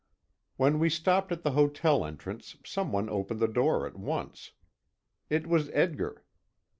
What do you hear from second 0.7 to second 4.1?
we stopped at the hotel entrance some one opened the door at